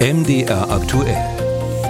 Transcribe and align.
MDR 0.00 0.70
aktuell. 0.70 1.16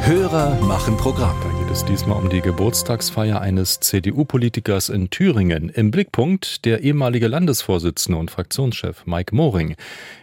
Hörer 0.00 0.58
machen 0.62 0.96
Programm. 0.96 1.36
Da 1.42 1.58
geht 1.58 1.70
es 1.70 1.84
diesmal 1.84 2.16
um 2.16 2.30
die 2.30 2.40
Geburtstagsfeier 2.40 3.38
eines 3.38 3.80
CDU-Politikers 3.80 4.88
in 4.88 5.10
Thüringen. 5.10 5.68
Im 5.68 5.90
Blickpunkt 5.90 6.64
der 6.64 6.80
ehemalige 6.80 7.28
Landesvorsitzende 7.28 8.18
und 8.18 8.30
Fraktionschef 8.30 9.04
Mike 9.04 9.36
Moring. 9.36 9.76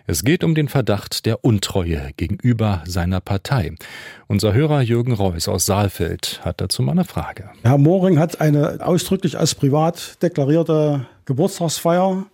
Es 0.07 0.23
geht 0.23 0.43
um 0.43 0.55
den 0.55 0.67
Verdacht 0.67 1.27
der 1.27 1.45
Untreue 1.45 2.09
gegenüber 2.17 2.81
seiner 2.87 3.21
Partei. 3.21 3.76
Unser 4.26 4.56
Hörer 4.56 4.81
Jürgen 4.81 5.13
Reuss 5.13 5.47
aus 5.47 5.67
Saalfeld 5.67 6.42
hat 6.44 6.62
dazu 6.62 6.81
mal 6.81 6.94
eine 6.94 7.06
Frage. 7.06 7.52
Herr 7.62 7.78
Moring 7.78 8.17
hat 8.17 8.42
eine 8.42 8.79
ausdrücklich 8.83 9.38
als 9.38 9.54
privat 9.54 10.24
deklarierte 10.24 11.06
Geburtstagsfeier 11.26 12.26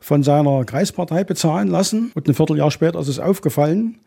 von 0.00 0.22
seiner 0.22 0.64
Kreispartei 0.64 1.24
bezahlen 1.24 1.68
lassen 1.68 2.10
und 2.14 2.26
ein 2.26 2.34
Vierteljahr 2.34 2.70
später 2.70 3.00
ist 3.00 3.08
es 3.08 3.18
aufgefallen. 3.18 3.98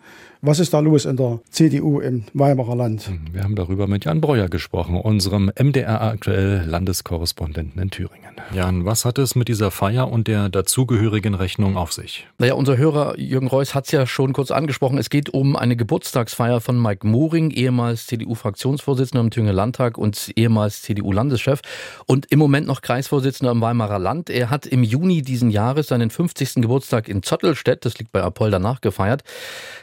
Was 0.42 0.60
ist 0.60 0.72
da 0.74 0.80
los 0.80 1.06
in 1.06 1.18
der 1.18 1.40
CDU 1.50 2.00
im 2.00 2.24
Weimarer 2.34 2.76
Land? 2.76 3.08
Hm, 3.08 3.22
wir 3.32 3.44
haben 3.44 3.56
darüber 3.56 3.88
mit 3.88 4.06
Jan 4.06 4.22
Breuer 4.22 4.50
gesprochen, 4.50 4.96
unserem 4.96 5.52
MDR 5.60 6.02
aktuell 6.02 6.64
Landeskorrespondenten 6.64 7.82
in 7.82 7.90
Thüringen. 7.90 8.28
Jan, 8.54 8.86
was 8.86 9.04
hat 9.04 9.18
es 9.18 9.36
mit 9.36 9.48
dieser 9.48 9.72
Feier 9.72 10.12
und 10.12 10.28
der 10.28 10.50
dazugehörigen 10.50 11.34
Rechnung 11.34 11.76
auf 11.76 11.92
sich? 11.92 12.28
Naja, 12.38 12.54
unser 12.54 12.78
Hörer 12.78 13.18
Jürgen 13.20 13.48
Reuss 13.48 13.76
hat 13.76 13.86
es 13.86 13.92
ja 13.92 14.08
schon 14.08 14.32
kurz 14.32 14.52
angesprochen. 14.52 14.98
Es 14.98 15.10
geht 15.10 15.30
um 15.30 15.58
eine 15.58 15.76
Geburtstagsfeier 15.76 16.62
von 16.62 16.82
Mike 16.82 17.06
Moring, 17.06 17.52
ehemals 17.52 18.08
CDU-Fraktionsvorsitzender 18.08 19.22
im 19.22 19.32
Thüringer 19.32 19.54
Landtag 19.54 19.98
und 19.98 20.32
ehemals 20.36 20.84
CDU-Landeschef 20.84 21.60
und 22.06 22.32
im 22.32 22.40
Moment 22.40 22.68
noch 22.68 22.82
Kreisvorsitzender 22.82 23.52
im 23.52 23.60
Weimarer 23.60 24.00
Land. 24.00 24.30
Er 24.30 24.50
hat 24.50 24.66
im 24.66 24.84
Juni 24.84 25.24
diesen 25.24 25.50
Jahres 25.50 25.88
seinen 25.88 26.10
50. 26.10 26.62
Geburtstag 26.62 27.10
in 27.10 27.22
Zottelstedt, 27.24 27.84
das 27.84 27.98
liegt 27.98 28.14
bei 28.14 28.22
Apolda, 28.22 28.60
nachgefeiert. 28.60 29.24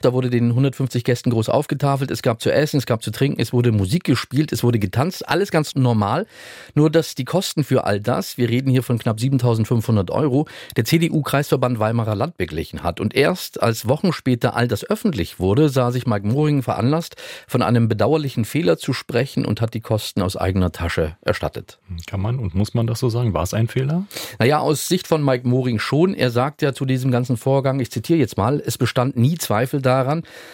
Da 0.01 0.14
wurde 0.15 0.31
den 0.31 0.51
150 0.51 1.05
Gästen 1.05 1.29
groß 1.29 1.51
aufgetafelt. 1.51 2.11
Es 2.11 2.23
gab 2.23 2.41
zu 2.41 2.51
essen, 2.51 2.79
es 2.79 2.87
gab 2.87 3.03
zu 3.03 3.11
trinken, 3.11 3.39
es 3.41 3.53
wurde 3.53 3.73
Musik 3.73 4.05
gespielt, 4.05 4.53
es 4.53 4.65
wurde 4.65 4.79
getanzt, 4.79 5.29
alles 5.29 5.51
ganz 5.51 5.75
normal. 5.75 6.27
Nur, 6.75 6.89
dass 6.89 7.15
die 7.15 7.27
Kosten 7.27 7.65
für 7.65 7.85
all 7.85 8.01
das, 8.01 8.39
wir 8.39 8.49
reden 8.49 8.71
hier 8.71 8.83
von 8.83 8.99
knapp 8.99 9.21
7500 9.21 10.11
Euro, 10.11 10.47
der 10.77 10.87
CDU-Kreisverband 10.87 11.79
Weimarer 11.79 12.15
Land 12.15 12.39
beglichen 12.39 12.83
hat. 12.83 13.01
Und 13.01 13.15
erst 13.15 13.63
als 13.63 13.87
Wochen 13.87 14.13
später 14.13 14.57
all 14.57 14.69
das 14.69 14.85
öffentlich 14.85 15.39
wurde, 15.39 15.69
sah 15.69 15.91
sich 15.91 16.07
Mike 16.07 16.27
Moring 16.27 16.63
veranlasst, 16.63 17.17
von 17.47 17.61
einem 17.61 17.89
bedauerlichen 17.89 18.45
Fehler 18.45 18.79
zu 18.79 18.93
sprechen 18.93 19.45
und 19.45 19.61
hat 19.61 19.75
die 19.75 19.81
Kosten 19.81 20.23
aus 20.23 20.37
eigener 20.37 20.73
Tasche 20.73 21.17
erstattet. 21.23 21.79
Kann 22.07 22.21
man 22.21 22.39
und 22.39 22.55
muss 22.55 22.75
man 22.75 22.87
das 22.87 23.01
so 23.01 23.09
sagen? 23.09 23.35
War 23.35 23.43
es 23.43 23.53
ein 23.53 23.69
Fehler? 23.69 24.07
Naja, 24.39 24.61
aus 24.61 24.89
Sicht 24.89 25.07
von 25.07 25.25
Mike 25.25 25.47
Moring 25.47 25.79
schon. 25.79 26.15
Er 26.15 26.31
sagt 26.31 26.63
ja 26.63 26.73
zu 26.73 26.85
diesem 26.85 27.11
ganzen 27.11 27.37
Vorgang, 27.37 27.81
ich 27.81 27.91
zitiere 27.91 28.19
jetzt 28.19 28.37
mal, 28.37 28.63
es 28.65 28.79
bestand 28.79 29.17
nie 29.17 29.37
Zweifel 29.37 29.83
daran, 29.83 30.04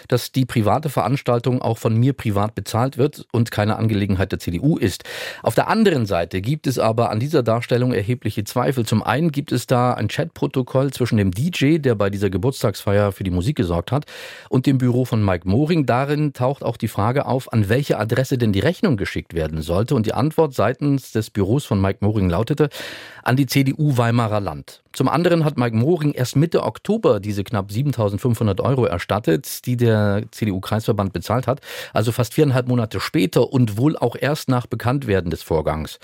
dass 0.09 0.33
die 0.33 0.45
private 0.45 0.89
Veranstaltung 0.89 1.63
auch 1.63 1.79
von 1.79 1.97
mir 1.97 2.13
privat 2.13 2.55
bezahlt 2.55 2.99
wird 2.99 3.27
und 3.33 3.51
keine 3.51 3.77
Angelegenheit 3.77 4.33
der 4.33 4.39
CDU 4.39 4.77
ist. 4.77 5.05
Auf 5.43 5.55
der 5.55 5.69
anderen 5.69 6.07
Seite 6.07 6.41
gibt 6.41 6.67
es 6.67 6.79
aber 6.79 7.11
an 7.11 7.21
dieser 7.21 7.43
Darstellung 7.43 7.93
erhebliche 7.93 8.45
Zweifel. 8.45 8.87
Zum 8.87 9.03
einen 9.03 9.33
gibt 9.33 9.53
es 9.53 9.67
da 9.67 9.93
ein 9.93 10.09
Chatprotokoll 10.09 10.93
zwischen 10.93 11.17
dem 11.17 11.31
DJ, 11.31 11.79
der 11.79 11.95
bei 11.95 12.11
dieser 12.11 12.31
Geburtstagsfeier 12.31 13.13
für 13.13 13.25
die 13.25 13.31
Musik 13.31 13.57
gesorgt 13.57 13.93
hat, 13.93 14.07
und 14.49 14.67
dem 14.67 14.79
Büro 14.79 15.05
von 15.05 15.25
Mike 15.25 15.49
Moring. 15.49 15.87
Darin 15.87 16.33
taucht 16.33 16.63
auch 16.63 16.77
die 16.77 16.89
Frage 16.89 17.27
auf, 17.27 17.53
an 17.53 17.69
welche 17.69 17.99
Adresse 17.99 18.39
denn 18.39 18.53
die 18.53 18.61
Rechnung 18.61 18.97
geschickt 18.97 19.35
werden 19.35 19.63
sollte. 19.63 19.95
Und 19.95 20.07
die 20.07 20.15
Antwort 20.15 20.55
seitens 20.55 21.13
des 21.13 21.31
Büros 21.31 21.65
von 21.65 21.81
Mike 21.81 21.99
Moring 22.01 22.29
lautete, 22.29 22.69
an 23.23 23.37
die 23.37 23.47
CDU 23.47 23.97
Weimarer 23.97 24.41
Land. 24.41 24.83
Zum 25.01 25.09
anderen 25.09 25.47
hat 25.47 25.57
Mike 25.57 25.75
Moring 25.75 26.13
erst 26.13 26.37
Mitte 26.37 26.63
Oktober 26.63 27.21
diese 27.21 27.43
knapp 27.43 27.73
7500 27.73 28.61
Euro 28.61 28.85
erstattet, 28.85 29.65
die 29.65 29.79
der 29.79 30.25
CDU-Kreisverband 30.31 31.15
bezahlt 31.15 31.47
hat, 31.47 31.63
also 31.95 32.13
fast 32.13 32.35
viereinhalb 32.35 32.69
Monate 32.69 33.01
später 33.01 33.51
und 33.51 33.79
wohl 33.79 33.97
auch 33.97 34.15
erst 34.15 34.51
nach 34.51 34.67
Bekanntwerden 34.67 35.31
des 35.31 35.43
Vorgangs. 35.43 36.01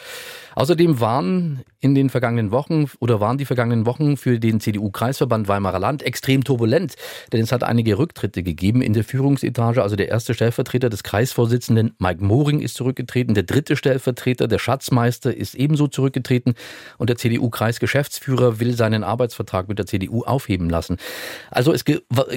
Außerdem 0.54 0.98
waren 0.98 1.60
in 1.80 1.94
den 1.94 2.08
vergangenen 2.08 2.50
Wochen 2.52 2.86
oder 2.98 3.20
waren 3.20 3.36
die 3.36 3.44
vergangenen 3.44 3.84
Wochen 3.84 4.16
für 4.16 4.40
den 4.40 4.60
CDU-Kreisverband 4.60 5.46
Weimarer 5.46 5.78
Land 5.78 6.02
extrem 6.02 6.42
turbulent, 6.42 6.94
denn 7.34 7.42
es 7.42 7.52
hat 7.52 7.62
einige 7.62 7.98
Rücktritte 7.98 8.42
gegeben 8.42 8.80
in 8.80 8.94
der 8.94 9.04
Führungsetage. 9.04 9.82
Also 9.82 9.96
der 9.96 10.08
erste 10.08 10.32
Stellvertreter 10.32 10.88
des 10.88 11.02
Kreisvorsitzenden 11.02 11.94
Mike 11.98 12.24
Moring 12.24 12.60
ist 12.60 12.76
zurückgetreten, 12.76 13.34
der 13.34 13.42
dritte 13.42 13.76
Stellvertreter, 13.76 14.48
der 14.48 14.58
Schatzmeister, 14.58 15.36
ist 15.36 15.54
ebenso 15.54 15.86
zurückgetreten 15.86 16.54
und 16.96 17.10
der 17.10 17.18
CDU-Kreisgeschäftsführer 17.18 18.58
will 18.58 18.74
seinen 18.86 19.02
Arbeitsvertrag 19.02 19.68
mit 19.68 19.78
der 19.78 19.86
CDU 19.86 20.22
aufheben 20.22 20.70
lassen. 20.70 20.96
Also 21.50 21.72
es 21.72 21.84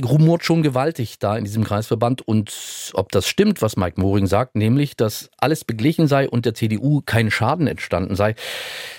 rumort 0.04 0.44
schon 0.44 0.64
gewaltig 0.64 1.20
da 1.20 1.38
in 1.38 1.44
diesem 1.44 1.64
Kreisverband 1.64 2.28
und 2.28 2.92
ob 2.94 3.12
das 3.12 3.28
stimmt, 3.28 3.62
was 3.62 3.78
Mike 3.78 4.02
Moring 4.02 4.26
sagt, 4.26 4.56
nämlich, 4.56 4.98
dass 4.98 5.30
alles 5.38 5.64
beglichen 5.64 6.08
sei 6.08 6.28
und 6.28 6.46
der 6.46 6.56
CDU 6.56 7.02
kein 7.06 7.30
Schaden 7.30 7.68
entstanden 7.68 8.16
sei, 8.16 8.34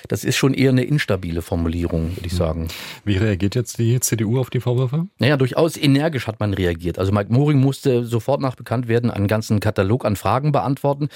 das 0.07 0.23
ist 0.23 0.37
schon 0.37 0.55
eher 0.55 0.71
eine 0.71 0.85
instabile 0.85 1.43
Formulierung, 1.43 2.17
würde 2.17 2.27
ich 2.27 2.35
sagen. 2.35 2.69
Wie 3.05 3.17
reagiert 3.17 3.57
jetzt 3.57 3.79
die 3.79 3.99
CDU 3.99 4.39
auf 4.39 4.51
die 4.51 4.61
Vorwürfe? 4.61 5.07
Naja, 5.19 5.37
durchaus 5.37 5.77
energisch 5.77 6.29
hat 6.29 6.39
man 6.39 6.55
reagiert. 6.55 6.99
Also 6.99 7.11
Mike 7.11 7.33
Moring 7.33 7.59
musste 7.59 8.05
sofort 8.05 8.41
nach 8.41 8.55
bekannt 8.55 8.87
werden 8.87 9.11
einen 9.11 9.27
ganzen 9.27 9.59
Katalog 9.59 10.05
an 10.05 10.15
Fragen 10.15 10.53
beantworten. 10.53 11.09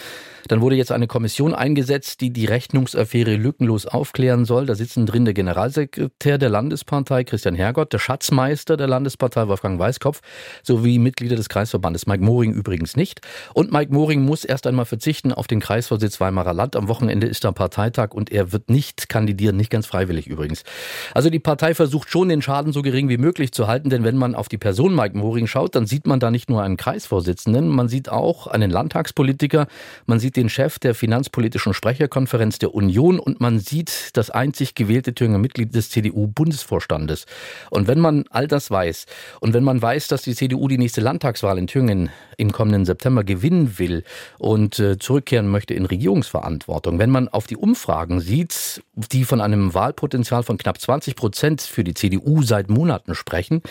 Dann 0.49 0.61
wurde 0.61 0.75
jetzt 0.75 0.91
eine 0.91 1.07
Kommission 1.07 1.55
eingesetzt, 1.55 2.21
die 2.21 2.31
die 2.31 2.47
Rechnungsaffäre 2.47 3.37
lückenlos 3.37 3.87
aufklären 3.87 4.45
soll. 4.45 4.67
Da 4.67 4.75
sitzen 4.75 5.07
drin 5.07 5.25
der 5.25 5.35
Generalsekretär 5.35 6.24
der 6.25 6.49
Landespartei 6.49 7.23
Christian 7.25 7.55
Hergott, 7.55 7.93
der 7.93 7.99
Schatzmeister 7.99 8.77
der 8.77 8.87
Landespartei 8.87 9.47
Wolfgang 9.47 9.79
Weißkopf 9.79 10.21
sowie 10.63 10.99
Mitglieder 10.99 11.37
des 11.37 11.49
Kreisverbandes. 11.49 12.07
Mike 12.07 12.25
Moring 12.25 12.53
übrigens 12.53 12.97
nicht. 12.97 13.21
Und 13.53 13.73
Mike 13.73 13.93
Moring 13.93 14.23
muss 14.25 14.45
erst 14.45 14.67
einmal 14.67 14.87
verzichten 14.87 15.33
auf 15.33 15.47
den 15.47 15.61
Kreisvorsitz 15.61 16.21
Weimarer 16.21 16.55
Land. 16.55 16.77
Am 16.77 16.89
Wochenende 16.89 17.27
ist 17.27 17.45
da 17.45 17.53
Parteitag 17.53 18.13
und 18.13 18.33
er 18.33 18.53
wird 18.53 18.71
nicht 18.71 19.09
kandidieren, 19.11 19.57
nicht 19.57 19.71
ganz 19.71 19.87
freiwillig 19.87 20.27
übrigens. 20.27 20.65
Also 21.13 21.29
die 21.29 21.41
Partei 21.41 21.75
versucht 21.75 22.11
schon, 22.11 22.31
den 22.31 22.43
Schaden 22.43 22.73
so 22.73 22.81
gering 22.81 23.09
wie 23.11 23.19
möglich 23.19 23.53
zu 23.53 23.67
halten, 23.67 23.91
denn 23.91 24.03
wenn 24.03 24.17
man 24.17 24.35
auf 24.35 24.49
die 24.49 24.59
Person 24.59 24.95
Mike 24.95 25.17
Moring 25.19 25.47
schaut, 25.47 25.75
dann 25.75 25.87
sieht 25.87 26.07
man 26.07 26.21
da 26.21 26.31
nicht 26.31 26.49
nur 26.49 26.63
einen 26.63 26.79
Kreisvorsitzenden, 26.79 27.69
man 27.69 27.89
sieht 27.89 28.09
auch 28.09 28.47
einen 28.47 28.71
Landtagspolitiker, 28.71 29.67
man 30.07 30.19
sieht 30.19 30.37
den 30.37 30.49
Chef 30.49 30.79
der 30.79 30.95
finanzpolitischen 30.95 31.75
Sprecherkonferenz 31.75 32.59
der 32.59 32.75
Union 32.75 33.19
und 33.19 33.41
man 33.41 33.59
sieht 33.59 34.17
das 34.17 34.31
einzig 34.31 34.75
gewählte 34.75 35.15
Thüringer 35.15 35.39
Mitglied 35.39 35.75
des 35.75 35.91
CDU-Bundesvorstandes. 36.05 37.27
Und 37.71 37.89
wenn 37.89 38.01
man 38.01 38.25
all 38.31 38.47
das 38.47 38.71
weiß 38.71 39.07
und 39.41 39.55
wenn 39.55 39.65
man 39.65 39.81
weiß, 39.81 40.09
dass 40.09 40.23
die 40.23 40.35
CDU 40.35 40.69
die 40.69 40.79
nächste 40.79 41.01
Landtagswahl 41.01 41.59
in 41.59 41.67
Thüringen 41.67 42.11
im 42.37 42.53
kommenden 42.53 42.85
September 42.85 43.25
gewinnen 43.25 43.79
will 43.79 44.05
und 44.39 44.79
äh, 44.79 44.99
zurückkehren 44.99 45.49
möchte 45.49 45.75
in 45.75 45.87
Regierungsverantwortung, 45.87 46.99
wenn 46.99 47.11
man 47.11 47.29
auf 47.29 47.47
die 47.47 47.57
Umfragen 47.57 48.21
sieht, 48.21 48.83
die 48.95 49.25
von 49.25 49.41
einem 49.41 49.73
Wahlpotenzial 49.73 50.43
von 50.43 50.59
knapp 50.59 50.81
20 50.81 51.17
Prozent 51.17 51.63
für 51.63 51.85
die 51.85 51.95
CDU 51.95 52.43
seit 52.43 52.69
Monaten 52.69 53.15
sprechen, 53.15 53.63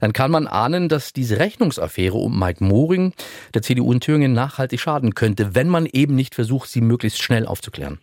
dann 0.00 0.12
kann 0.12 0.30
man 0.30 0.46
ahnen, 0.46 0.88
dass 0.88 1.12
diese 1.12 1.38
Rechnungsaffäre 1.38 2.16
um 2.16 2.38
Mike 2.38 2.62
Moring 2.62 3.12
der 3.54 3.62
CDU 3.62 3.92
in 3.92 4.00
Thüringen 4.00 4.32
nachhaltig 4.32 4.80
schaden 4.80 5.14
könnte, 5.14 5.54
wenn 5.54 5.68
man 5.68 5.86
eben 5.86 6.14
nicht 6.14 6.34
versucht, 6.34 6.68
sie 6.68 6.80
möglichst 6.80 7.22
schnell 7.22 7.46
aufzuklären 7.46 7.98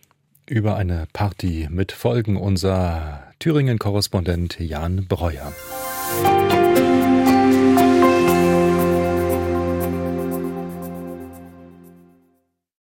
über 0.50 0.76
eine 0.76 1.06
Party 1.12 1.68
mit 1.70 1.92
Folgen 1.92 2.36
unser 2.36 3.22
Thüringen-Korrespondent 3.38 4.58
Jan 4.60 5.06
Breuer. 5.06 5.52